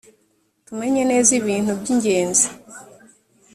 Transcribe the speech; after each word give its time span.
tumenye 0.65 1.01
neza 1.11 1.31
ibintu 1.39 1.71
by 1.79 1.87
‘ingenzi. 1.93 2.47